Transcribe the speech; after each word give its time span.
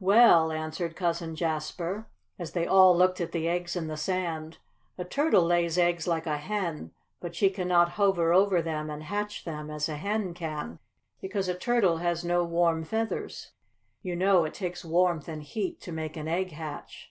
"Well," 0.00 0.52
answered 0.52 0.94
Cousin 0.94 1.34
Jasper, 1.34 2.06
as 2.38 2.52
they 2.52 2.66
all 2.66 2.94
looked 2.94 3.18
at 3.18 3.32
the 3.32 3.48
eggs 3.48 3.76
in 3.76 3.86
the 3.86 3.96
sand, 3.96 4.58
"a 4.98 5.06
turtle 5.06 5.42
lays 5.44 5.78
eggs 5.78 6.06
like 6.06 6.26
a 6.26 6.36
hen, 6.36 6.92
but 7.18 7.34
she 7.34 7.48
cannot 7.48 7.92
hover 7.92 8.30
over 8.30 8.60
them, 8.60 8.90
and 8.90 9.02
hatch 9.02 9.46
them, 9.46 9.70
as 9.70 9.88
a 9.88 9.96
hen 9.96 10.34
can, 10.34 10.80
because 11.22 11.48
a 11.48 11.54
turtle 11.54 11.96
has 11.96 12.22
no 12.26 12.44
warm 12.44 12.84
feathers. 12.84 13.52
You 14.02 14.16
know 14.16 14.44
it 14.44 14.52
takes 14.52 14.84
warmth 14.84 15.28
and 15.28 15.42
heat 15.42 15.80
to 15.80 15.92
make 15.92 16.14
an 16.18 16.28
egg 16.28 16.52
hatch. 16.52 17.10